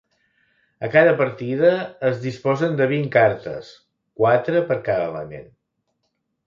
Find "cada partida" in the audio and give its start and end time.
0.95-1.69